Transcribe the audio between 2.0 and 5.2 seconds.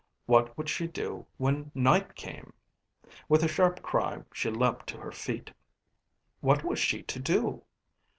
came? With a sharp cry she leaped to her